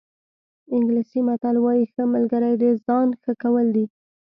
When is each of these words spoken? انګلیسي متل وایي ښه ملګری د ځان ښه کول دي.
انګلیسي 0.75 1.19
متل 1.27 1.55
وایي 1.61 1.85
ښه 1.91 2.03
ملګری 2.13 2.53
د 2.61 2.63
ځان 2.85 3.07
ښه 3.21 3.31
کول 3.41 3.67
دي. 3.75 3.85